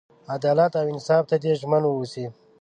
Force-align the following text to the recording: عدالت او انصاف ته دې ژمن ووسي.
عدالت 0.35 0.73
او 0.79 0.85
انصاف 0.93 1.23
ته 1.29 1.35
دې 1.43 1.51
ژمن 1.59 1.83
ووسي. 1.85 2.25